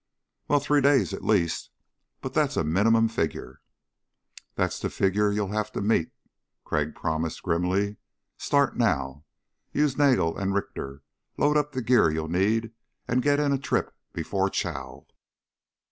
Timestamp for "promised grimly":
6.95-7.97